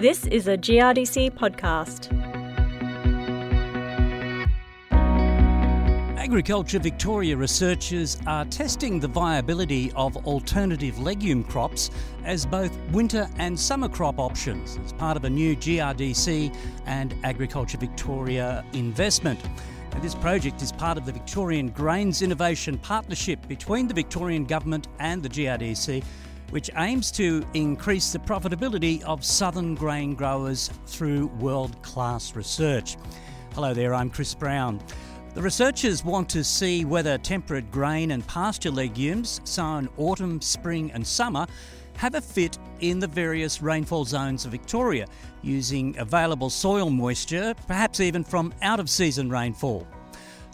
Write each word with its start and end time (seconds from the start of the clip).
This 0.00 0.26
is 0.28 0.48
a 0.48 0.56
GRDC 0.56 1.32
podcast. 1.32 2.08
Agriculture 6.16 6.78
Victoria 6.78 7.36
researchers 7.36 8.16
are 8.26 8.46
testing 8.46 8.98
the 8.98 9.08
viability 9.08 9.92
of 9.96 10.16
alternative 10.26 10.98
legume 10.98 11.44
crops 11.44 11.90
as 12.24 12.46
both 12.46 12.74
winter 12.92 13.28
and 13.36 13.60
summer 13.60 13.90
crop 13.90 14.18
options 14.18 14.78
as 14.82 14.94
part 14.94 15.18
of 15.18 15.26
a 15.26 15.30
new 15.30 15.54
GRDC 15.54 16.56
and 16.86 17.14
Agriculture 17.22 17.76
Victoria 17.76 18.64
investment. 18.72 19.38
This 20.00 20.14
project 20.14 20.62
is 20.62 20.72
part 20.72 20.96
of 20.96 21.04
the 21.04 21.12
Victorian 21.12 21.68
Grains 21.68 22.22
Innovation 22.22 22.78
Partnership 22.78 23.46
between 23.48 23.86
the 23.86 23.92
Victorian 23.92 24.46
Government 24.46 24.88
and 24.98 25.22
the 25.22 25.28
GRDC, 25.28 26.02
which 26.50 26.70
aims 26.76 27.10
to 27.12 27.44
increase 27.54 28.12
the 28.12 28.18
profitability 28.18 29.02
of 29.02 29.24
southern 29.24 29.74
grain 29.74 30.14
growers 30.14 30.70
through 30.86 31.26
world 31.38 31.80
class 31.82 32.34
research. 32.36 32.96
Hello 33.54 33.74
there, 33.74 33.94
I'm 33.94 34.10
Chris 34.10 34.34
Brown. 34.34 34.80
The 35.34 35.42
researchers 35.42 36.04
want 36.04 36.28
to 36.30 36.42
see 36.42 36.84
whether 36.84 37.16
temperate 37.18 37.70
grain 37.70 38.10
and 38.10 38.26
pasture 38.26 38.70
legumes 38.70 39.40
sown 39.44 39.88
autumn, 39.96 40.40
spring, 40.40 40.90
and 40.92 41.06
summer 41.06 41.46
have 41.96 42.14
a 42.14 42.20
fit 42.20 42.58
in 42.80 42.98
the 42.98 43.06
various 43.06 43.62
rainfall 43.62 44.04
zones 44.04 44.44
of 44.44 44.50
Victoria 44.50 45.06
using 45.42 45.96
available 45.98 46.50
soil 46.50 46.90
moisture, 46.90 47.54
perhaps 47.66 48.00
even 48.00 48.24
from 48.24 48.52
out 48.62 48.80
of 48.80 48.90
season 48.90 49.30
rainfall. 49.30 49.86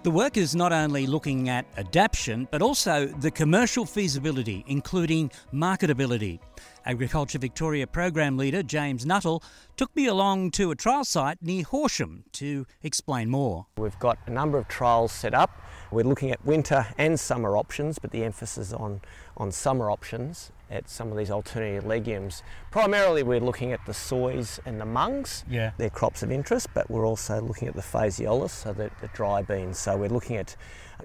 The 0.07 0.13
work 0.13 0.37
is 0.37 0.55
not 0.55 0.73
only 0.73 1.05
looking 1.05 1.49
at 1.49 1.67
adaptation, 1.77 2.47
but 2.53 2.63
also 2.63 3.07
the 3.07 3.33
commercial 3.33 3.85
feasibility, 3.85 4.63
including 4.69 5.33
marketability. 5.53 6.39
Agriculture 6.85 7.41
Victoria 7.41 7.89
Program 7.89 8.37
Leader 8.37 8.63
James 8.63 9.05
Nuttall 9.05 9.43
took 9.77 9.97
me 9.97 10.07
along 10.07 10.53
to 10.53 10.71
a 10.71 10.77
trial 10.77 11.05
site 11.05 11.43
near 11.43 11.65
Horsham 11.65 12.23
to 12.35 12.67
explain 12.85 13.31
more. 13.31 13.67
We've 13.79 13.99
got 13.99 14.19
a 14.27 14.31
number 14.31 14.59
of 14.59 14.69
trials 14.69 15.11
set 15.11 15.35
up. 15.35 15.61
We're 15.91 16.05
looking 16.05 16.31
at 16.31 16.47
winter 16.47 16.87
and 16.97 17.19
summer 17.19 17.57
options, 17.57 17.99
but 17.99 18.13
the 18.13 18.23
emphasis 18.23 18.73
on, 18.73 19.01
on 19.37 19.51
summer 19.51 19.91
options 19.91 20.53
at 20.71 20.89
some 20.89 21.11
of 21.11 21.17
these 21.17 21.31
alternative 21.31 21.87
legumes. 21.87 22.43
Primarily, 22.71 23.23
we're 23.23 23.41
looking 23.41 23.73
at 23.73 23.85
the 23.87 23.95
soys 23.95 24.61
and 24.67 24.81
the 24.81 24.85
mungs. 24.85 25.45
Yeah. 25.49 25.73
They're 25.79 25.91
crops 25.91 26.23
of 26.23 26.31
interest, 26.31 26.69
but 26.75 26.91
we're 26.91 27.07
also 27.07 27.41
looking 27.41 27.69
at 27.69 27.75
the 27.75 27.83
phaseolus, 27.83 28.51
so 28.51 28.73
the, 28.73 28.91
the 29.01 29.09
dry 29.09 29.43
beans. 29.43 29.79
So 29.79 29.97
we're 29.97 30.09
looking 30.09 30.37
at 30.37 30.57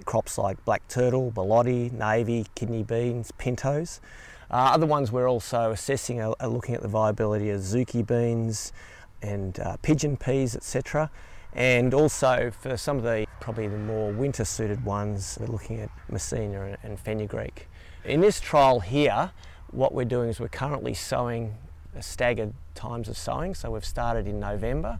crops 0.05 0.37
like 0.37 0.63
black 0.65 0.87
turtle, 0.87 1.31
borlotti, 1.31 1.91
navy, 1.91 2.47
kidney 2.55 2.83
beans, 2.83 3.31
pintos. 3.37 4.01
Uh, 4.49 4.71
other 4.73 4.85
ones 4.85 5.11
we're 5.11 5.29
also 5.29 5.71
assessing 5.71 6.19
are, 6.21 6.35
are, 6.39 6.49
looking 6.49 6.75
at 6.75 6.81
the 6.81 6.87
viability 6.87 7.49
of 7.49 7.61
adzuki 7.61 8.05
beans 8.05 8.73
and 9.21 9.59
uh, 9.59 9.77
pigeon 9.81 10.17
peas, 10.17 10.55
etc. 10.55 11.09
And 11.53 11.93
also 11.93 12.51
for 12.51 12.75
some 12.77 12.97
of 12.97 13.03
the 13.03 13.27
probably 13.39 13.67
the 13.67 13.77
more 13.77 14.11
winter 14.11 14.45
suited 14.45 14.83
ones, 14.83 15.37
we're 15.39 15.47
looking 15.47 15.79
at 15.79 15.89
Messina 16.09 16.63
and, 16.63 16.77
and 16.83 16.99
fenugreek. 16.99 17.67
In 18.03 18.21
this 18.21 18.39
trial 18.39 18.79
here, 18.79 19.31
what 19.71 19.93
we're 19.93 20.05
doing 20.05 20.29
is 20.29 20.39
we're 20.39 20.47
currently 20.49 20.93
sowing 20.93 21.55
staggered 21.99 22.53
times 22.75 23.09
of 23.09 23.17
sowing. 23.17 23.53
So 23.53 23.71
we've 23.71 23.85
started 23.85 24.27
in 24.27 24.39
November 24.39 24.99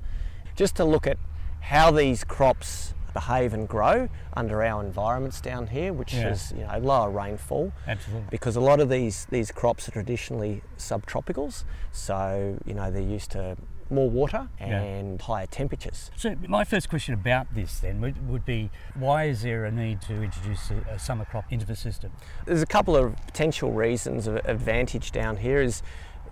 just 0.56 0.76
to 0.76 0.86
look 0.86 1.08
at 1.08 1.18
how 1.62 1.92
these 1.92 2.24
crops 2.24 2.94
behave 3.14 3.54
and 3.54 3.68
grow 3.68 4.08
under 4.34 4.64
our 4.64 4.82
environments 4.84 5.42
down 5.42 5.68
here, 5.68 5.92
which 5.92 6.14
Yeah. 6.14 6.30
is 6.30 6.54
you 6.58 6.66
know 6.66 6.78
lower 6.80 7.10
rainfall. 7.10 7.72
Absolutely. 7.88 8.28
Because 8.30 8.56
a 8.56 8.62
lot 8.62 8.80
of 8.80 8.90
these 8.90 9.26
these 9.30 9.52
crops 9.52 9.88
are 9.88 9.92
traditionally 9.92 10.62
subtropicals, 10.78 11.64
so 11.92 12.58
you 12.66 12.74
know 12.74 12.90
they're 12.90 13.02
used 13.02 13.32
to 13.32 13.58
more 13.92 14.10
water 14.10 14.48
Yeah. 14.60 14.82
and 14.82 15.22
higher 15.22 15.46
temperatures. 15.48 16.10
So, 16.16 16.36
my 16.48 16.64
first 16.64 16.90
question 16.90 17.14
about 17.14 17.54
this 17.54 17.80
then 17.80 18.02
would, 18.02 18.28
would 18.30 18.46
be 18.46 18.70
why 18.96 19.26
is 19.26 19.42
there 19.42 19.66
a 19.66 19.72
need 19.72 20.02
to 20.04 20.24
introduce 20.24 20.72
a, 20.72 20.78
a 20.92 21.00
summer 21.00 21.26
crop 21.26 21.52
into 21.52 21.66
the 21.66 21.76
system? 21.76 22.12
There's 22.46 22.62
a 22.62 22.66
couple 22.68 22.96
of 22.96 23.16
potential 23.28 23.72
reasons 23.72 24.28
of 24.28 24.38
advantage 24.38 25.12
down 25.12 25.38
here 25.38 25.62
is 25.62 25.84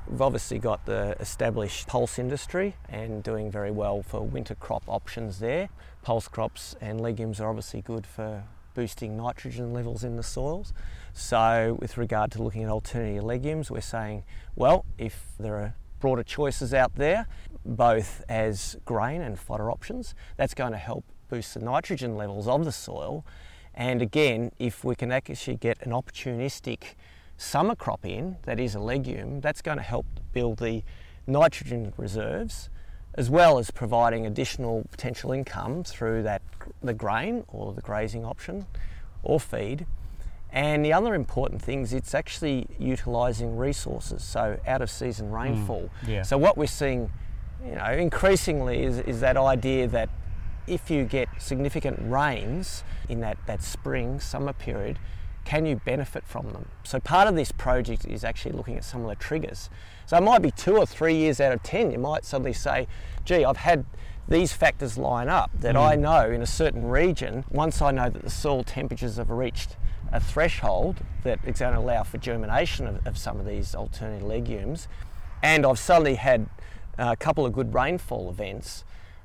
we've 0.07 0.21
obviously 0.21 0.57
got 0.59 0.85
the 0.85 1.15
established 1.19 1.87
pulse 1.87 2.17
industry 2.17 2.75
and 2.87 3.21
doing 3.23 3.51
very 3.51 3.71
well 3.71 4.01
for 4.01 4.21
winter 4.21 4.55
crop 4.55 4.83
options 4.87 5.39
there. 5.39 5.69
Pulse 6.01 6.27
crops 6.27 6.75
and 6.81 6.99
legumes 7.01 7.39
are 7.39 7.49
obviously 7.49 7.81
good 7.81 8.07
for 8.07 8.43
boosting 8.73 9.17
nitrogen 9.17 9.73
levels 9.73 10.03
in 10.03 10.15
the 10.15 10.23
soils. 10.23 10.73
So 11.13 11.77
with 11.79 11.97
regard 11.97 12.31
to 12.31 12.41
looking 12.43 12.63
at 12.63 12.69
alternative 12.69 13.23
legumes, 13.23 13.69
we're 13.69 13.81
saying, 13.81 14.23
well, 14.55 14.85
if 14.97 15.25
there 15.39 15.55
are 15.55 15.75
broader 15.99 16.23
choices 16.23 16.73
out 16.73 16.95
there, 16.95 17.27
both 17.65 18.23
as 18.29 18.77
grain 18.85 19.21
and 19.21 19.37
fodder 19.37 19.71
options, 19.71 20.15
that's 20.37 20.53
going 20.53 20.71
to 20.71 20.77
help 20.77 21.05
boost 21.29 21.53
the 21.53 21.59
nitrogen 21.59 22.15
levels 22.15 22.47
of 22.47 22.65
the 22.65 22.71
soil. 22.71 23.25
And 23.73 24.01
again, 24.01 24.51
if 24.59 24.83
we 24.83 24.95
can 24.95 25.11
actually 25.11 25.57
get 25.57 25.77
an 25.81 25.91
opportunistic 25.91 26.95
summer 27.37 27.75
crop 27.75 28.05
in 28.05 28.37
that 28.43 28.59
is 28.59 28.75
a 28.75 28.79
legume, 28.79 29.41
that's 29.41 29.61
going 29.61 29.77
to 29.77 29.83
help 29.83 30.05
build 30.33 30.57
the 30.57 30.83
nitrogen 31.27 31.93
reserves 31.97 32.69
as 33.15 33.29
well 33.29 33.57
as 33.57 33.71
providing 33.71 34.25
additional 34.25 34.85
potential 34.91 35.31
income 35.31 35.83
through 35.83 36.23
that 36.23 36.41
the 36.81 36.93
grain 36.93 37.43
or 37.47 37.73
the 37.73 37.81
grazing 37.81 38.23
option 38.23 38.65
or 39.23 39.39
feed. 39.39 39.85
And 40.51 40.83
the 40.83 40.93
other 40.93 41.13
important 41.13 41.61
thing 41.61 41.81
is 41.81 41.93
it's 41.93 42.15
actually 42.15 42.67
utilising 42.79 43.55
resources, 43.55 44.23
so 44.23 44.59
out 44.65 44.81
of 44.81 44.89
season 44.89 45.29
mm, 45.29 45.43
rainfall. 45.43 45.89
yeah. 46.07 46.23
So 46.23 46.37
what 46.37 46.57
we're 46.57 46.67
seeing, 46.67 47.11
you 47.63 47.75
know, 47.75 47.85
increasingly 47.85 48.83
is, 48.83 48.99
is 48.99 49.19
that 49.21 49.37
idea 49.37 49.87
that 49.87 50.09
if 50.65 50.89
you 50.89 51.03
get 51.03 51.27
significant 51.37 51.97
rains 52.01 52.83
in 53.07 53.19
that, 53.21 53.37
that 53.45 53.61
spring, 53.61 54.19
summer 54.19 54.53
period, 54.53 54.97
can 55.45 55.65
you 55.65 55.75
benefit 55.77 56.25
from 56.27 56.49
them? 56.49 56.67
So 56.83 56.99
part 56.99 57.27
of 57.27 57.35
this 57.35 57.51
project 57.51 58.05
is 58.05 58.23
actually 58.23 58.51
looking 58.51 58.75
at 58.77 58.83
some 58.83 59.01
of 59.01 59.07
the 59.07 59.15
triggers. 59.15 59.69
So 60.05 60.17
it 60.17 60.21
might 60.21 60.41
be 60.41 60.51
two 60.51 60.77
or 60.77 60.85
three 60.85 61.15
years 61.15 61.39
out 61.39 61.51
of 61.51 61.63
10, 61.63 61.91
you 61.91 61.97
might 61.99 62.25
suddenly 62.25 62.53
say, 62.53 62.87
gee, 63.25 63.45
I've 63.45 63.57
had 63.57 63.85
these 64.27 64.53
factors 64.53 64.97
line 64.97 65.27
up 65.27 65.49
that 65.55 65.75
mm. 65.75 65.81
I 65.81 65.95
know 65.95 66.29
in 66.29 66.41
a 66.41 66.47
certain 66.47 66.85
region, 66.85 67.45
once 67.49 67.81
I 67.81 67.91
know 67.91 68.09
that 68.09 68.21
the 68.21 68.29
soil 68.29 68.63
temperatures 68.63 69.17
have 69.17 69.31
reached 69.31 69.75
a 70.11 70.19
threshold 70.19 70.97
that 71.23 71.39
is 71.45 71.59
going 71.59 71.73
to 71.73 71.79
allow 71.79 72.03
for 72.03 72.17
germination 72.17 72.87
of, 72.87 73.05
of 73.07 73.17
some 73.17 73.39
of 73.39 73.45
these 73.45 73.75
alternative 73.75 74.27
legumes, 74.27 74.87
and 75.43 75.65
I've 75.65 75.79
suddenly 75.79 76.15
had 76.15 76.47
a 76.97 77.15
couple 77.15 77.45
of 77.45 77.53
good 77.53 77.73
rainfall 77.73 78.29
events, 78.29 78.83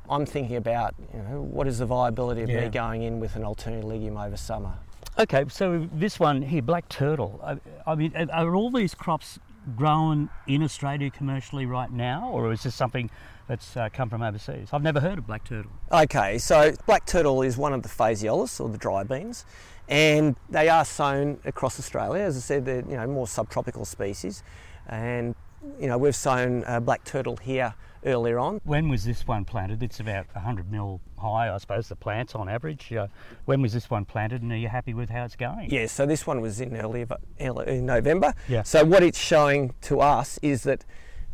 I'm 0.09 0.27
thinking 0.27 0.57
about 0.57 0.95
you 1.13 1.21
know, 1.23 1.41
what 1.41 1.67
is 1.67 1.79
the 1.79 1.87
viability 1.87 2.43
of 2.43 2.51
Yeah. 2.51 2.61
me 2.63 2.69
going 2.69 3.03
in 3.03 3.21
with 3.21 3.37
an 3.37 3.45
alternative 3.45 3.85
legume 3.89 4.17
over 4.17 4.37
summer. 4.37 4.75
Okay, 5.19 5.45
so 5.49 5.89
this 5.93 6.19
one 6.21 6.43
here, 6.43 6.61
black 6.63 6.89
turtle. 6.89 7.41
I, 7.43 7.57
I 7.91 7.95
mean, 7.95 8.13
are- 8.31 8.55
all 8.55 8.71
these 8.71 8.95
crops 8.95 9.39
grown 9.77 10.29
in 10.47 10.63
Australia 10.63 11.11
commercially 11.11 11.65
right 11.67 11.91
now, 11.91 12.29
or 12.31 12.53
is 12.53 12.65
this 12.65 12.75
something 12.75 13.09
that's 13.49 13.77
uh, 13.77 13.89
come 13.93 14.11
from 14.11 14.23
overseas? 14.23 14.69
I've 14.73 14.83
never 14.83 15.01
heard 15.01 15.19
of 15.19 15.27
black 15.27 15.45
turtle. 15.45 15.71
Okay, 15.91 16.37
so 16.39 16.73
black 16.87 17.07
turtle 17.07 17.43
is 17.43 17.57
one 17.57 17.73
of 17.73 17.83
the 17.83 17.89
phaseolus 17.89 18.61
or 18.61 18.69
the 18.69 18.77
dry 18.77 19.05
beans, 19.05 19.47
and 19.89 20.37
they 20.49 20.69
are 20.69 20.85
sown 20.85 21.39
across 21.45 21.79
Australia. 21.79 22.23
As 22.23 22.37
I 22.37 22.41
said, 22.41 22.65
they're 22.65 22.85
you 22.89 22.97
know 22.97 23.07
more 23.07 23.27
subtropical 23.27 23.85
species, 23.85 24.43
and 24.89 25.35
you 25.81 25.87
know 25.87 25.99
we've 25.99 26.17
sown 26.17 26.65
uh, 26.65 26.81
black 26.81 27.05
turtle 27.05 27.37
here 27.37 27.75
earlier 28.05 28.39
on. 28.39 28.61
When 28.65 28.89
was 28.89 29.05
this 29.05 29.27
one 29.27 29.45
planted? 29.45 29.83
It's 29.83 30.01
about 30.01 30.27
100 30.35 30.71
mil 30.71 31.01
high, 31.19 31.53
I 31.53 31.59
suppose, 31.59 31.89
the 31.89 31.97
plants 31.97 32.35
on 32.35 32.49
average. 32.49 32.93
Uh, 32.93 33.09
when 33.47 33.63
was 33.63 33.73
this 33.73 33.91
one 33.91 34.05
planted, 34.05 34.43
and 34.43 34.53
are 34.53 34.57
you 34.57 34.69
happy 34.69 34.95
with 34.95 35.11
how 35.11 35.25
it's 35.25 35.37
going? 35.37 35.71
Yeah, 35.71 35.87
so 35.87 36.07
this 36.07 36.27
one 36.27 36.41
was 36.41 36.61
in 36.61 36.77
early, 36.77 37.07
early 37.41 37.79
in 37.79 37.87
November. 37.87 38.35
Yeah. 38.49 38.63
So 38.63 38.85
what 38.85 39.03
it's 39.03 39.19
showing 39.19 39.75
to 39.83 40.01
us 40.01 40.39
is 40.43 40.63
that 40.65 40.85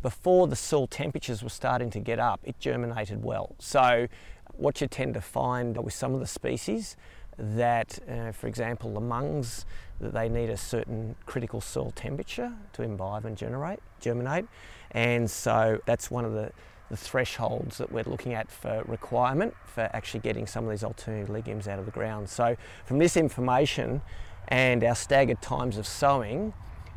before 0.03 0.47
the 0.47 0.57
soil 0.57 0.87
temperatures 0.87 1.43
were 1.43 1.51
starting 1.51 1.91
to 1.91 2.01
get 2.01 2.19
up, 2.19 2.41
it 2.45 2.59
germinated 2.59 3.23
well. 3.23 3.55
So 3.59 4.07
what 4.53 4.81
you 4.81 4.87
tend 4.87 5.15
to 5.15 5.21
find 5.21 5.77
with 5.83 5.95
some 5.95 6.15
of 6.15 6.21
the 6.21 6.27
species 6.27 6.97
that, 7.41 7.99
uh, 8.09 8.33
for 8.33 8.47
example, 8.47 8.93
the 8.93 9.01
mungs, 9.01 9.65
that 10.01 10.13
they 10.15 10.29
need 10.29 10.49
a 10.49 10.57
certain 10.57 11.15
critical 11.27 11.61
soil 11.61 11.91
temperature 11.95 12.53
to 12.73 12.83
imbibe 12.83 13.25
and 13.27 13.37
generate, 13.37 13.81
germinate, 14.01 14.47
and 14.93 15.31
so 15.31 15.81
that's 15.87 16.11
one 16.11 16.25
of 16.25 16.33
the 16.33 16.53
the 16.91 16.97
thresholds 16.97 17.79
that 17.79 17.93
we're 17.93 18.05
looking 18.05 18.35
at 18.35 18.51
for 18.51 18.83
requirement 18.87 19.55
for 19.65 19.89
actually 19.93 20.21
getting 20.21 20.47
some 20.47 20.65
of 20.65 20.71
these 20.71 20.83
alternative 20.83 21.31
legumes 21.31 21.69
out 21.69 21.79
of 21.79 21.85
the 21.85 21.91
ground. 21.93 22.29
So 22.29 22.57
from 22.85 22.99
this 22.99 23.17
information 23.17 24.03
and 24.49 24.83
our 24.83 24.97
staggered 24.97 25.41
times 25.41 25.79
of 25.79 25.87
sowing, 25.87 26.53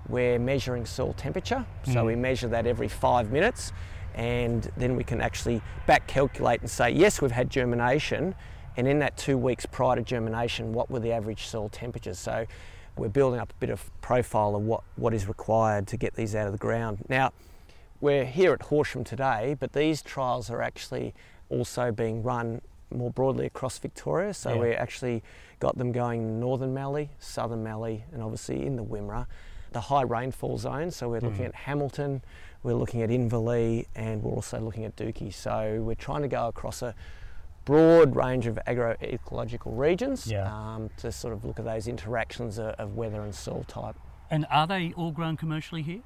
we're 0.09 0.39
measuring 0.39 0.87
soil 0.87 1.13
temperature. 1.13 1.65
So 1.93 2.05
we 2.05 2.15
measure 2.15 2.47
that 2.47 2.65
every 2.65 2.87
five 2.87 3.31
minutes 3.31 3.71
and 4.15 4.69
then 4.77 4.95
we 4.95 5.03
can 5.03 5.21
actually 5.21 5.61
back 5.85 6.07
calculate 6.07 6.61
and 6.61 6.69
say, 6.69 6.89
yes, 6.89 7.21
we've 7.21 7.31
had 7.31 7.49
germination. 7.49 8.35
And 8.77 8.87
in 8.87 8.99
that 8.99 9.17
two 9.17 9.37
weeks 9.37 9.65
prior 9.65 9.95
to 9.95 10.01
germination, 10.01 10.73
what 10.73 10.89
were 10.89 10.99
the 10.99 11.11
average 11.11 11.45
soil 11.47 11.69
temperatures? 11.69 12.19
So 12.19 12.45
we're 12.97 13.09
building 13.09 13.39
up 13.39 13.51
a 13.51 13.59
bit 13.59 13.69
of 13.69 13.89
profile 14.01 14.55
of 14.55 14.63
what, 14.63 14.83
what 14.95 15.13
is 15.13 15.27
required 15.27 15.87
to 15.87 15.97
get 15.97 16.15
these 16.15 16.35
out 16.35 16.47
of 16.47 16.53
the 16.53 16.59
ground. 16.59 17.05
Now, 17.09 17.31
we're 18.01 18.25
here 18.25 18.53
at 18.53 18.63
Horsham 18.63 19.03
today, 19.03 19.55
but 19.59 19.73
these 19.73 20.01
trials 20.01 20.49
are 20.49 20.61
actually 20.61 21.13
also 21.49 21.91
being 21.91 22.23
run 22.23 22.61
more 22.91 23.11
broadly 23.11 23.45
across 23.45 23.77
Victoria. 23.77 24.33
So 24.33 24.53
Yeah. 24.55 24.59
we 24.59 24.71
actually 24.73 25.23
got 25.59 25.77
them 25.77 25.91
going 25.91 26.21
in 26.21 26.39
Northern 26.39 26.73
Mallee, 26.73 27.09
Southern 27.19 27.63
Mallee, 27.63 28.03
and 28.11 28.21
obviously 28.21 28.65
in 28.65 28.75
the 28.75 28.83
Wimmera. 28.83 29.25
The 29.71 29.81
high 29.81 30.03
rainfall 30.03 30.57
zone, 30.59 30.91
so 30.91 31.09
we're 31.09 31.21
looking 31.21 31.45
Mhm. 31.45 31.49
at 31.49 31.55
Hamilton, 31.55 32.21
we're 32.61 32.75
looking 32.75 33.01
at 33.01 33.09
Inverleigh, 33.09 33.87
and 33.95 34.21
we're 34.21 34.31
also 34.31 34.59
looking 34.59 34.85
at 34.85 34.95
Dookie. 34.95 35.33
So 35.33 35.81
we're 35.81 35.95
trying 35.95 36.21
to 36.21 36.27
go 36.27 36.47
across 36.47 36.83
a 36.83 36.93
broad 37.65 38.15
range 38.15 38.45
of 38.47 38.59
agroecological 38.67 39.77
regions 39.77 40.27
Yeah. 40.27 40.51
um, 40.53 40.89
to 40.97 41.11
sort 41.11 41.33
of 41.33 41.45
look 41.45 41.59
at 41.59 41.65
those 41.65 41.87
interactions 41.87 42.57
of, 42.57 42.67
of 42.75 42.95
weather 42.95 43.21
and 43.21 43.33
soil 43.33 43.63
type. 43.67 43.95
And 44.29 44.45
are 44.49 44.67
they 44.67 44.93
all 44.97 45.11
grown 45.11 45.37
commercially 45.37 45.81
here? 45.81 46.01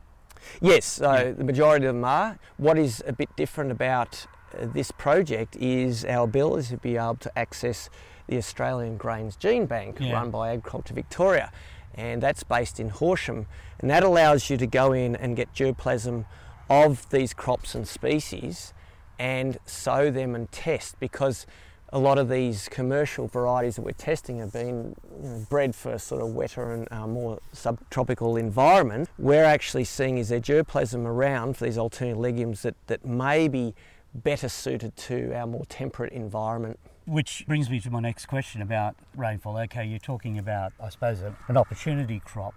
Yes, 0.61 0.85
so 0.85 1.13
Yeah. 1.13 1.31
the 1.31 1.43
majority 1.43 1.85
of 1.87 1.95
them 1.95 2.03
are. 2.05 2.37
What 2.57 2.77
is 2.77 3.03
a 3.07 3.13
bit 3.13 3.35
different 3.35 3.71
about 3.71 4.27
uh, 4.57 4.65
this 4.65 4.91
project 4.91 5.55
is 5.57 6.05
our 6.05 6.23
ability 6.23 6.67
to 6.69 6.77
be 6.77 6.95
able 6.95 7.15
to 7.15 7.37
access 7.37 7.89
the 8.27 8.37
Australian 8.37 8.97
Grains 8.97 9.35
Gene 9.35 9.65
Bank 9.65 9.97
Yeah. 9.99 10.13
run 10.13 10.31
by 10.31 10.51
Agriculture 10.51 10.93
Victoria. 10.93 11.51
And 11.95 12.21
that's 12.21 12.43
based 12.43 12.79
in 12.79 12.89
Horsham. 12.89 13.47
And 13.79 13.89
that 13.89 14.03
allows 14.03 14.49
you 14.49 14.57
to 14.57 14.67
go 14.67 14.93
in 14.93 15.15
and 15.15 15.35
get 15.35 15.53
germplasm 15.53 16.25
of 16.69 17.09
these 17.09 17.33
crops 17.33 17.73
and 17.75 17.87
species 17.87 18.73
and 19.19 19.57
sow 19.65 20.11
them 20.11 20.35
and 20.35 20.51
test 20.51 20.99
because 20.99 21.45
a 21.93 21.99
lot 21.99 22.17
of 22.17 22.27
these 22.27 22.67
commercial 22.69 23.27
varieties 23.27 23.77
that 23.77 23.81
we're 23.81 23.91
testing 23.91 24.39
have 24.39 24.51
been 24.51 24.95
you 25.21 25.29
know, 25.29 25.45
bred 25.49 25.73
for 25.73 25.97
sort 25.97 26.21
of 26.21 26.29
wetter 26.33 26.73
and 26.73 26.87
uh, 26.91 27.07
more 27.07 27.39
subtropical 27.53 28.35
environment. 28.35 29.09
We're 29.17 29.45
actually 29.45 29.85
seeing 29.85 30.17
is 30.17 30.29
there 30.29 30.41
germplasm 30.41 31.05
around 31.05 31.55
for 31.55 31.65
these 31.65 31.77
alternative 31.77 32.19
legumes 32.19 32.63
that, 32.63 32.75
that 32.87 33.05
may 33.05 33.47
be 33.47 33.73
better 34.13 34.49
suited 34.49 34.95
to 34.97 35.33
our 35.33 35.47
more 35.47 35.65
temperate 35.65 36.11
environment. 36.11 36.79
Which 37.05 37.45
brings 37.47 37.69
me 37.69 37.79
to 37.81 37.89
my 37.89 38.01
next 38.01 38.25
question 38.25 38.61
about 38.61 38.95
rainfall. 39.15 39.57
Okay, 39.59 39.85
you're 39.85 39.97
talking 39.97 40.37
about, 40.37 40.73
I 40.81 40.89
suppose, 40.89 41.21
an 41.21 41.55
opportunity 41.55 42.19
crop. 42.19 42.53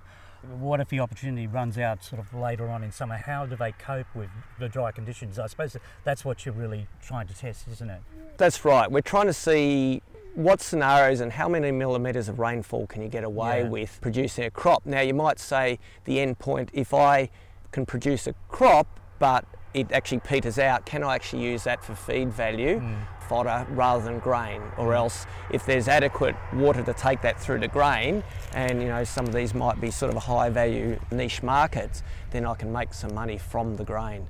What 0.58 0.80
if 0.80 0.88
the 0.88 1.00
opportunity 1.00 1.46
runs 1.46 1.76
out 1.78 2.02
sort 2.02 2.20
of 2.20 2.32
later 2.32 2.68
on 2.68 2.82
in 2.82 2.92
summer? 2.92 3.16
How 3.16 3.44
do 3.46 3.56
they 3.56 3.72
cope 3.72 4.06
with 4.14 4.30
the 4.58 4.68
dry 4.68 4.90
conditions? 4.92 5.38
I 5.38 5.46
suppose 5.46 5.76
that's 6.04 6.24
what 6.24 6.46
you're 6.46 6.54
really 6.54 6.86
trying 7.02 7.26
to 7.28 7.34
test, 7.34 7.68
isn't 7.68 7.90
it? 7.90 8.00
That's 8.38 8.64
right. 8.64 8.90
We're 8.90 9.02
trying 9.02 9.26
to 9.26 9.32
see 9.34 10.02
what 10.34 10.60
scenarios 10.60 11.20
and 11.20 11.32
how 11.32 11.48
many 11.48 11.70
millimetres 11.72 12.28
of 12.28 12.38
rainfall 12.38 12.86
can 12.86 13.02
you 13.02 13.08
get 13.08 13.24
away 13.24 13.62
Yeah. 13.62 13.68
with 13.68 13.98
producing 14.00 14.44
a 14.44 14.50
crop. 14.50 14.86
Now, 14.86 15.00
you 15.00 15.12
might 15.12 15.38
say 15.38 15.78
the 16.04 16.20
end 16.20 16.38
point 16.38 16.70
if 16.72 16.94
I 16.94 17.28
can 17.72 17.84
produce 17.84 18.26
a 18.26 18.34
crop 18.48 18.86
but 19.18 19.44
it 19.74 19.92
actually 19.92 20.20
peters 20.20 20.58
out, 20.58 20.84
can 20.84 21.02
I 21.04 21.14
actually 21.14 21.42
use 21.44 21.64
that 21.64 21.84
for 21.84 21.94
feed 21.94 22.32
value, 22.32 22.82
fodder, 23.28 23.66
rather 23.70 24.02
than 24.02 24.18
grain? 24.18 24.62
Or 24.76 24.94
else, 24.94 25.26
if 25.50 25.64
there's 25.64 25.86
adequate 25.88 26.34
water 26.54 26.82
to 26.82 26.92
take 26.92 27.20
that 27.22 27.40
through 27.40 27.60
to 27.60 27.68
grain, 27.68 28.24
and 28.52 28.82
you 28.82 28.88
know 28.88 29.04
some 29.04 29.26
of 29.26 29.32
these 29.32 29.54
might 29.54 29.80
be 29.80 29.90
sort 29.90 30.10
of 30.10 30.16
a 30.16 30.20
high 30.20 30.50
value 30.50 30.98
niche 31.12 31.42
markets, 31.42 32.02
then 32.30 32.44
I 32.46 32.54
can 32.54 32.72
make 32.72 32.92
some 32.94 33.14
money 33.14 33.38
from 33.38 33.76
the 33.76 33.84
grain. 33.84 34.26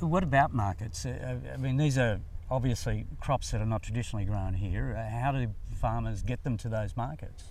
What 0.00 0.22
about 0.24 0.52
markets? 0.52 1.06
Uh, 1.06 1.36
I 1.52 1.56
mean, 1.58 1.76
these 1.76 1.96
are 1.96 2.20
obviously 2.50 3.06
crops 3.20 3.50
that 3.52 3.60
are 3.60 3.66
not 3.66 3.82
traditionally 3.82 4.24
grown 4.24 4.54
here. 4.54 4.96
Uh, 4.98 5.20
How 5.20 5.32
do 5.32 5.48
farmers 5.80 6.22
get 6.22 6.42
them 6.44 6.56
to 6.58 6.68
those 6.68 6.96
markets? 6.96 7.44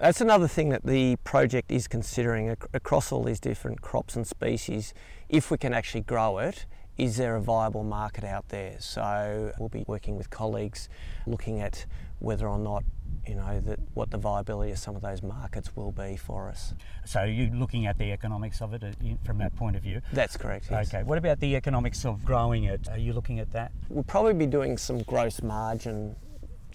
That's 0.00 0.20
another 0.20 0.46
thing 0.46 0.68
that 0.68 0.86
the 0.86 1.16
project 1.24 1.72
is 1.72 1.88
considering 1.88 2.50
ac- 2.50 2.58
across 2.72 3.10
all 3.10 3.24
these 3.24 3.40
different 3.40 3.82
crops 3.82 4.14
and 4.14 4.24
species. 4.24 4.94
If 5.28 5.50
we 5.50 5.58
can 5.58 5.74
actually 5.74 6.02
grow 6.02 6.38
it, 6.38 6.66
is 6.96 7.16
there 7.16 7.34
a 7.34 7.40
viable 7.40 7.82
market 7.82 8.22
out 8.22 8.48
there? 8.48 8.76
So 8.78 9.52
we'll 9.58 9.68
be 9.68 9.84
working 9.88 10.16
with 10.16 10.30
colleagues 10.30 10.88
looking 11.26 11.60
at 11.60 11.84
whether 12.20 12.48
or 12.48 12.58
not 12.58 12.84
you 13.26 13.34
know 13.34 13.60
that 13.60 13.78
what 13.94 14.10
the 14.10 14.18
viability 14.18 14.72
of 14.72 14.78
some 14.78 14.94
of 14.96 15.02
those 15.02 15.22
markets 15.22 15.74
will 15.76 15.92
be 15.92 16.16
for 16.16 16.48
us. 16.48 16.74
So 17.04 17.24
you're 17.24 17.54
looking 17.54 17.86
at 17.86 17.98
the 17.98 18.12
economics 18.12 18.62
of 18.62 18.74
it 18.74 18.84
uh, 18.84 18.92
from 19.24 19.38
that 19.38 19.54
point 19.56 19.76
of 19.76 19.82
view. 19.82 20.00
That's 20.12 20.36
correct. 20.36 20.68
Yes. 20.70 20.94
Okay. 20.94 21.02
What 21.02 21.18
about 21.18 21.40
the 21.40 21.56
economics 21.56 22.04
of 22.04 22.24
growing 22.24 22.64
it? 22.64 22.88
Are 22.88 22.98
you 22.98 23.12
looking 23.12 23.40
at 23.40 23.50
that? 23.52 23.72
We'll 23.88 24.04
probably 24.04 24.34
be 24.34 24.46
doing 24.46 24.78
some 24.78 25.02
gross 25.02 25.42
margin 25.42 26.14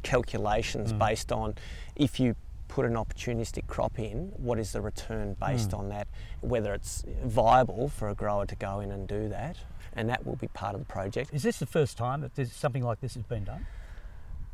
calculations 0.03 0.91
based 0.91 1.31
on 1.31 1.55
if 1.95 2.19
you 2.19 2.35
put 2.73 2.87
an 2.87 2.95
opportunistic 2.95 3.67
crop 3.67 3.99
in, 3.99 4.31
what 4.35 4.57
is 4.57 4.71
the 4.71 4.81
return 4.81 5.35
hmm. 5.35 5.45
based 5.45 5.75
on 5.75 5.89
that, 5.89 6.07
whether 6.41 6.73
it's 6.73 7.05
viable 7.23 7.87
for 7.87 8.09
a 8.09 8.15
grower 8.15 8.47
to 8.47 8.55
go 8.55 8.79
in 8.79 8.91
and 8.91 9.07
do 9.07 9.29
that, 9.29 9.57
and 9.95 10.09
that 10.09 10.25
will 10.25 10.37
be 10.37 10.47
part 10.47 10.73
of 10.73 10.79
the 10.79 10.85
project. 10.85 11.31
Is 11.31 11.43
this 11.43 11.59
the 11.59 11.67
first 11.67 11.97
time 11.97 12.21
that 12.21 12.33
there's 12.33 12.51
something 12.51 12.83
like 12.83 12.99
this 12.99 13.13
has 13.13 13.21
been 13.25 13.43
done? 13.43 13.67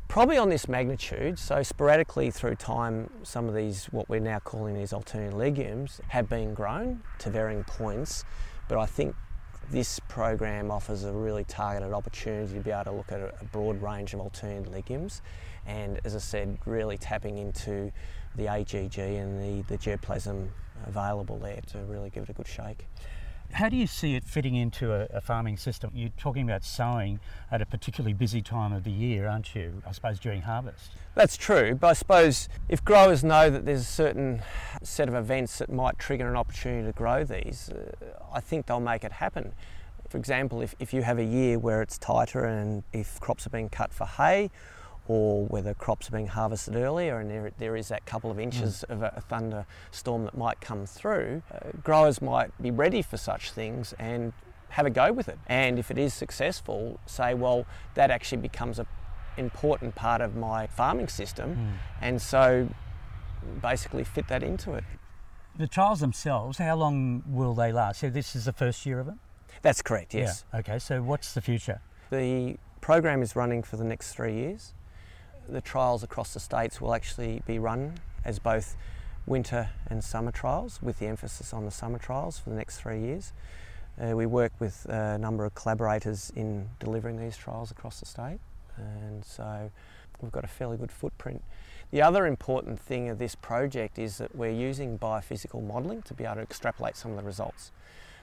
Probably 0.08 0.36
on 0.36 0.50
this 0.50 0.68
magnitude, 0.68 1.38
so 1.38 1.62
sporadically 1.62 2.30
through 2.30 2.56
time, 2.56 3.08
some 3.22 3.48
of 3.48 3.54
these, 3.54 3.86
what 3.86 4.06
we're 4.10 4.20
now 4.20 4.40
calling 4.40 4.74
these 4.74 4.92
alternative 4.92 5.32
legumes, 5.32 6.02
have 6.08 6.28
been 6.28 6.52
grown 6.52 7.02
to 7.20 7.30
varying 7.30 7.64
points, 7.64 8.26
but 8.68 8.76
I 8.76 8.84
think 8.84 9.16
this 9.70 10.00
program 10.00 10.70
offers 10.70 11.04
a 11.04 11.12
really 11.12 11.44
targeted 11.44 11.92
opportunity 11.92 12.54
to 12.54 12.60
be 12.60 12.70
able 12.70 12.84
to 12.84 12.92
look 12.92 13.12
at 13.12 13.20
a, 13.20 13.44
broad 13.52 13.80
range 13.80 14.14
of 14.14 14.20
alternative 14.20 14.72
legumes 14.72 15.22
and, 15.66 16.00
as 16.04 16.16
I 16.16 16.18
said, 16.18 16.58
really 16.66 16.98
tapping 16.98 17.38
into 17.38 17.92
the 18.34 18.48
AGG 18.48 18.98
and 18.98 19.40
the, 19.40 19.62
the 19.68 19.78
germplasm 19.78 20.48
available 20.86 21.38
there 21.38 21.60
to 21.68 21.78
really 21.88 22.10
give 22.10 22.24
it 22.24 22.28
a 22.30 22.32
good 22.32 22.48
shake. 22.48 22.86
How 23.52 23.68
do 23.68 23.76
you 23.76 23.86
see 23.86 24.14
it 24.14 24.24
fitting 24.24 24.54
into 24.54 24.92
a, 24.92 25.06
a 25.12 25.20
farming 25.20 25.56
system? 25.56 25.90
You're 25.94 26.10
talking 26.16 26.48
about 26.48 26.64
sowing 26.64 27.20
at 27.50 27.60
a 27.60 27.66
particularly 27.66 28.14
busy 28.14 28.42
time 28.42 28.72
of 28.72 28.84
the 28.84 28.90
year, 28.90 29.28
aren't 29.28 29.54
you? 29.54 29.82
I 29.86 29.92
suppose 29.92 30.20
during 30.20 30.42
harvest. 30.42 30.92
That's 31.14 31.36
true, 31.36 31.74
but 31.74 31.88
I 31.88 31.92
suppose 31.94 32.48
if 32.68 32.84
growers 32.84 33.24
know 33.24 33.50
that 33.50 33.64
there's 33.64 33.82
a 33.82 33.84
certain 33.84 34.42
set 34.82 35.08
of 35.08 35.14
events 35.14 35.58
that 35.58 35.70
might 35.70 35.98
trigger 35.98 36.28
an 36.28 36.36
opportunity 36.36 36.86
to 36.86 36.92
grow 36.92 37.24
these, 37.24 37.70
uh, 37.70 37.92
I 38.32 38.40
think 38.40 38.66
they'll 38.66 38.80
make 38.80 39.04
it 39.04 39.12
happen. 39.12 39.52
For 40.08 40.18
example, 40.18 40.60
if, 40.60 40.74
if 40.78 40.92
you 40.92 41.02
have 41.02 41.18
a 41.18 41.24
year 41.24 41.58
where 41.58 41.82
it's 41.82 41.98
tighter 41.98 42.44
and 42.44 42.82
if 42.92 43.20
crops 43.20 43.46
are 43.46 43.50
being 43.50 43.68
cut 43.68 43.92
for 43.92 44.06
hay, 44.06 44.50
or 45.10 45.44
whether 45.46 45.74
crops 45.74 46.06
are 46.06 46.12
being 46.12 46.28
harvested 46.28 46.76
earlier 46.76 47.18
and 47.18 47.28
there, 47.28 47.50
there 47.58 47.74
is 47.74 47.88
that 47.88 48.06
couple 48.06 48.30
of 48.30 48.38
inches 48.38 48.84
of 48.84 49.02
a, 49.02 49.12
a 49.16 49.20
thunderstorm 49.20 50.22
that 50.22 50.38
might 50.38 50.60
come 50.60 50.86
through, 50.86 51.42
uh, 51.52 51.58
growers 51.82 52.22
might 52.22 52.50
be 52.62 52.70
ready 52.70 53.02
for 53.02 53.16
such 53.16 53.50
things 53.50 53.92
and 53.98 54.32
have 54.68 54.86
a 54.86 54.90
go 54.90 55.12
with 55.12 55.28
it. 55.28 55.36
And 55.48 55.80
if 55.80 55.90
it 55.90 55.98
is 55.98 56.14
successful, 56.14 57.00
say, 57.06 57.34
well, 57.34 57.66
that 57.94 58.12
actually 58.12 58.40
becomes 58.40 58.78
an 58.78 58.86
important 59.36 59.96
part 59.96 60.20
of 60.20 60.36
my 60.36 60.68
farming 60.68 61.08
system, 61.08 61.74
and 62.00 62.22
so 62.22 62.68
basically 63.60 64.04
fit 64.04 64.28
that 64.28 64.44
into 64.44 64.74
it. 64.74 64.84
The 65.56 65.66
trials 65.66 65.98
themselves, 65.98 66.58
how 66.58 66.76
long 66.76 67.24
will 67.26 67.54
they 67.54 67.72
last? 67.72 67.98
So 67.98 68.10
this 68.10 68.36
is 68.36 68.44
the 68.44 68.52
first 68.52 68.86
year 68.86 69.00
of 69.00 69.08
it? 69.08 69.14
That's 69.62 69.82
correct, 69.82 70.14
yes. 70.14 70.44
Yeah. 70.54 70.60
Okay, 70.60 70.78
so 70.78 71.02
what's 71.02 71.34
the 71.34 71.40
future? 71.40 71.80
The 72.10 72.58
program 72.80 73.22
is 73.22 73.34
running 73.34 73.64
for 73.64 73.76
the 73.76 73.82
next 73.82 74.12
three 74.12 74.34
years. 74.34 74.72
The 75.50 75.60
trials 75.60 76.02
across 76.02 76.32
the 76.32 76.40
states 76.40 76.80
will 76.80 76.94
actually 76.94 77.42
be 77.46 77.58
run 77.58 77.94
as 78.24 78.38
both 78.38 78.76
winter 79.26 79.70
and 79.88 80.02
summer 80.02 80.30
trials, 80.30 80.80
with 80.80 80.98
the 80.98 81.06
emphasis 81.06 81.52
on 81.52 81.64
the 81.64 81.70
summer 81.70 81.98
trials 81.98 82.38
for 82.38 82.50
the 82.50 82.56
next 82.56 82.78
three 82.78 83.00
years. 83.00 83.32
Uh, 84.00 84.16
we 84.16 84.26
work 84.26 84.52
with 84.60 84.86
a 84.88 85.18
number 85.18 85.44
of 85.44 85.54
collaborators 85.54 86.32
in 86.36 86.68
delivering 86.78 87.18
these 87.18 87.36
trials 87.36 87.70
across 87.70 88.00
the 88.00 88.06
state, 88.06 88.38
and 88.76 89.24
so 89.24 89.70
we've 90.22 90.32
got 90.32 90.44
a 90.44 90.48
fairly 90.48 90.76
good 90.76 90.92
footprint. 90.92 91.42
The 91.90 92.00
other 92.00 92.26
important 92.26 92.78
thing 92.78 93.08
of 93.08 93.18
this 93.18 93.34
project 93.34 93.98
is 93.98 94.18
that 94.18 94.34
we're 94.36 94.50
using 94.52 94.98
biophysical 94.98 95.66
modelling 95.66 96.02
to 96.02 96.14
be 96.14 96.24
able 96.24 96.36
to 96.36 96.42
extrapolate 96.42 96.96
some 96.96 97.10
of 97.10 97.16
the 97.16 97.24
results. 97.24 97.72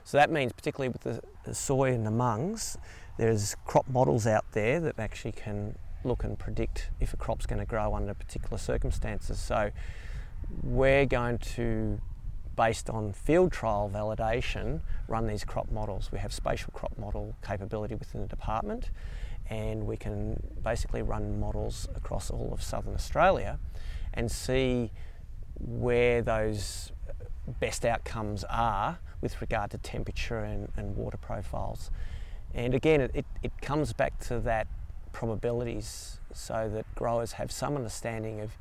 So 0.05 0.17
that 0.17 0.31
means, 0.31 0.53
particularly 0.53 0.89
with 0.89 1.22
the, 1.43 1.53
soy 1.53 1.91
and 1.91 2.05
the 2.05 2.12
mungs, 2.12 2.77
there's 3.17 3.55
crop 3.65 3.88
models 3.89 4.25
out 4.25 4.46
there 4.53 4.79
that 4.79 4.98
actually 4.98 5.34
can 5.34 5.75
look 6.07 6.23
and 6.23 6.37
predict 6.39 6.89
if 6.99 7.13
a 7.13 7.17
crop's 7.17 7.45
going 7.45 7.59
to 7.59 7.65
grow 7.65 7.93
under 7.93 8.13
particular 8.13 8.57
circumstances. 8.57 9.39
So 9.39 9.71
we're 10.63 11.05
going 11.05 11.37
to, 11.39 11.99
based 12.55 12.89
on 12.89 13.13
field 13.13 13.51
trial 13.51 13.91
validation, 13.93 14.81
run 15.07 15.27
these 15.27 15.43
crop 15.43 15.69
models. 15.71 16.11
We 16.11 16.19
have 16.19 16.33
spatial 16.33 16.71
crop 16.73 16.97
model 16.97 17.35
capability 17.45 17.95
within 17.95 18.21
the 18.21 18.27
department, 18.27 18.89
and 19.49 19.85
we 19.85 19.97
can 19.97 20.41
basically 20.63 21.01
run 21.01 21.39
models 21.39 21.87
across 21.95 22.29
all 22.29 22.49
of 22.51 22.61
southern 22.61 22.93
Australia 22.95 23.59
and 24.13 24.31
see 24.31 24.91
where 25.59 26.21
those 26.21 26.91
best 27.59 27.85
outcomes 27.85 28.43
are 28.49 28.99
with 29.21 29.39
regard 29.41 29.71
to 29.71 29.77
temperature 29.77 30.39
and, 30.39 30.69
and 30.77 30.95
water 30.95 31.17
profiles. 31.17 31.89
And 32.53 32.73
again, 32.73 33.01
it, 33.01 33.11
it, 33.13 33.25
it 33.43 33.61
comes 33.61 33.93
back 33.93 34.19
to 34.27 34.39
that 34.41 34.67
probabilities 35.17 36.19
so 36.31 36.69
that 36.71 36.86
growers 36.93 37.31
have 37.31 37.51
some 37.51 37.75
understanding 37.75 38.39
of 38.39 38.51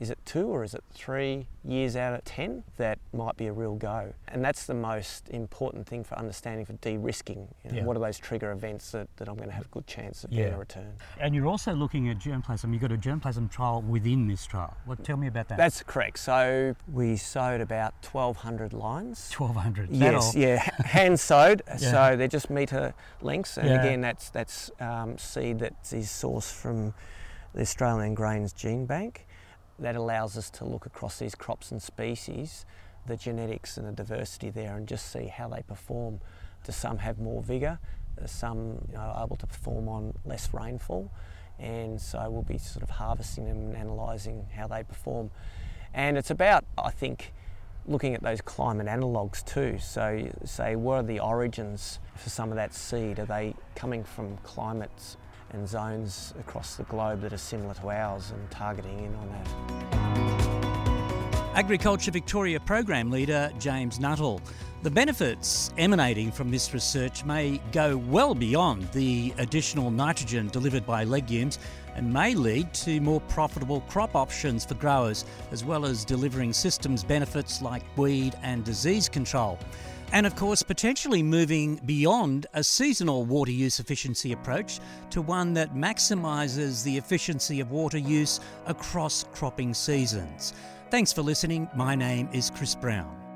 is 0.00 0.10
it 0.10 0.18
two 0.24 0.46
or 0.46 0.62
is 0.62 0.74
it 0.74 0.84
three 0.92 1.48
years 1.64 1.96
out 1.96 2.14
of 2.14 2.24
10 2.24 2.62
that 2.76 3.00
might 3.12 3.36
be 3.36 3.46
a 3.48 3.52
real 3.52 3.74
go? 3.74 4.12
And 4.28 4.44
that's 4.44 4.64
the 4.64 4.74
most 4.74 5.28
important 5.30 5.88
thing 5.88 6.04
for 6.04 6.16
understanding 6.16 6.64
for 6.66 6.74
de 6.74 6.96
risking. 6.96 7.48
You 7.64 7.72
know, 7.72 7.76
Yeah. 7.78 7.84
What 7.84 7.96
are 7.96 8.00
those 8.00 8.16
trigger 8.16 8.52
events 8.52 8.92
that, 8.92 9.08
that 9.16 9.28
I'm 9.28 9.34
going 9.34 9.48
to 9.48 9.54
have 9.54 9.64
a 9.66 9.68
good 9.70 9.88
chance 9.88 10.22
of 10.22 10.30
Yeah. 10.32 10.38
getting 10.38 10.54
a 10.54 10.58
return? 10.58 10.92
And 11.20 11.34
you're 11.34 11.48
also 11.48 11.72
looking 11.74 12.08
at 12.08 12.18
germplasm. 12.18 12.72
You've 12.72 12.80
got 12.82 12.92
a 12.92 12.96
germplasm 12.96 13.50
trial 13.50 13.82
within 13.82 14.28
this 14.28 14.46
trial. 14.46 14.76
What, 14.84 15.02
tell 15.02 15.16
me 15.16 15.26
about 15.26 15.48
that. 15.48 15.58
That's 15.58 15.82
correct. 15.82 16.20
So 16.20 16.76
we 16.92 17.16
sowed 17.16 17.60
about 17.60 17.94
1,200 18.04 18.72
lines. 18.72 19.32
1200. 19.36 19.90
Yes, 19.90 20.34
yeah, 20.36 20.58
hand 20.84 21.18
sowed. 21.18 21.62
Yeah. 21.80 21.90
So 22.10 22.16
they're 22.16 22.26
just 22.28 22.50
metre 22.50 22.92
lengths, 23.20 23.56
and 23.56 23.68
again, 23.68 24.00
that's 24.00 24.30
that's 24.30 24.70
um, 24.80 25.16
seed 25.16 25.60
that 25.60 25.74
is 25.92 26.08
sourced 26.08 26.52
from 26.52 26.92
the 27.54 27.60
Australian 27.60 28.14
Grains 28.14 28.52
Gene 28.52 28.84
Bank. 28.84 29.26
That 29.78 29.94
allows 29.96 30.36
us 30.36 30.50
to 30.50 30.64
look 30.64 30.86
across 30.86 31.18
these 31.18 31.34
crops 31.34 31.70
and 31.70 31.80
species, 31.80 32.66
the 33.06 33.16
genetics 33.16 33.76
and 33.76 33.86
the 33.86 33.92
diversity 33.92 34.50
there, 34.50 34.76
and 34.76 34.88
just 34.88 35.10
see 35.12 35.26
how 35.26 35.48
they 35.48 35.62
perform. 35.62 36.20
Do 36.64 36.72
some 36.72 36.98
have 36.98 37.18
more 37.18 37.42
vigour? 37.42 37.78
Some 38.26 38.88
are 38.96 39.24
able 39.24 39.36
to 39.36 39.46
perform 39.46 39.88
on 39.88 40.14
less 40.24 40.52
rainfall, 40.52 41.10
and 41.58 42.00
so 42.00 42.28
we'll 42.28 42.42
be 42.42 42.58
sort 42.58 42.82
of 42.82 42.90
harvesting 42.90 43.44
them 43.44 43.58
and 43.58 43.76
analysing 43.76 44.46
how 44.54 44.66
they 44.66 44.82
perform. 44.82 45.30
And 45.94 46.18
it's 46.18 46.30
about, 46.30 46.64
I 46.76 46.90
think, 46.90 47.32
looking 47.86 48.14
at 48.14 48.22
those 48.22 48.40
climate 48.40 48.88
analogues 48.88 49.42
too. 49.42 49.78
So, 49.78 50.28
say, 50.44 50.76
what 50.76 50.94
are 50.94 51.02
the 51.02 51.20
origins 51.20 52.00
for 52.16 52.28
some 52.28 52.50
of 52.50 52.56
that 52.56 52.74
seed? 52.74 53.18
Are 53.18 53.26
they 53.26 53.54
coming 53.74 54.04
from 54.04 54.36
climates 54.38 55.16
and 55.52 55.68
zones 55.68 56.34
across 56.38 56.76
the 56.76 56.84
globe 56.84 57.20
that 57.22 57.32
are 57.32 57.38
similar 57.38 57.74
to 57.74 57.90
ours 57.90 58.30
and 58.30 58.50
targeting 58.50 58.98
in 58.98 59.14
on 59.14 59.28
that? 59.30 59.48
Agriculture 61.54 62.10
Victoria 62.10 62.60
Program 62.60 63.10
Leader 63.10 63.50
James 63.58 63.98
Nuttall. 63.98 64.40
The 64.84 64.90
benefits 64.90 65.72
emanating 65.76 66.30
from 66.30 66.52
this 66.52 66.72
research 66.72 67.24
may 67.24 67.60
go 67.72 67.96
well 67.96 68.32
beyond 68.32 68.88
the 68.92 69.34
additional 69.38 69.90
nitrogen 69.90 70.46
delivered 70.48 70.86
by 70.86 71.02
legumes 71.02 71.58
and 71.96 72.12
may 72.12 72.32
lead 72.32 72.72
to 72.74 73.00
more 73.00 73.20
profitable 73.22 73.80
crop 73.88 74.14
options 74.14 74.64
for 74.64 74.74
growers, 74.74 75.24
as 75.50 75.64
well 75.64 75.84
as 75.84 76.04
delivering 76.04 76.52
systems 76.52 77.02
benefits 77.02 77.60
like 77.60 77.82
weed 77.96 78.36
and 78.44 78.62
disease 78.62 79.08
control. 79.08 79.58
And 80.12 80.26
of 80.26 80.36
course, 80.36 80.62
potentially 80.62 81.22
moving 81.22 81.76
beyond 81.84 82.46
a 82.54 82.64
seasonal 82.64 83.24
water 83.24 83.52
use 83.52 83.78
efficiency 83.78 84.32
approach 84.32 84.80
to 85.10 85.20
one 85.20 85.52
that 85.54 85.74
maximises 85.74 86.82
the 86.82 86.96
efficiency 86.96 87.60
of 87.60 87.70
water 87.70 87.98
use 87.98 88.40
across 88.66 89.24
cropping 89.34 89.74
seasons. 89.74 90.54
Thanks 90.90 91.12
for 91.12 91.22
listening. 91.22 91.68
My 91.76 91.94
name 91.94 92.28
is 92.32 92.50
Chris 92.50 92.74
Brown. 92.74 93.27